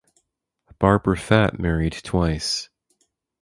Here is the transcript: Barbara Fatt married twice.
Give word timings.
Barbara 0.79 1.15
Fatt 1.15 1.59
married 1.59 2.01
twice. 2.03 2.69